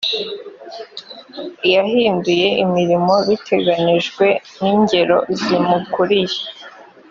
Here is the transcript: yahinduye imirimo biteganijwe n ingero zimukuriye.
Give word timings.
yahinduye 1.73 2.47
imirimo 2.63 3.15
biteganijwe 3.27 4.25
n 4.61 4.63
ingero 4.73 5.17
zimukuriye. 5.39 6.39